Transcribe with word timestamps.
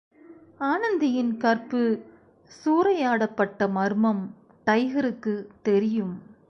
ஆனந்தியின் 0.59 1.37
கற்பு 1.37 2.05
சூறையாடப்பட்ட 2.65 3.69
மர்மம் 3.69 4.35
டைகருக்குத் 4.65 5.47
தெரியும். 5.61 6.21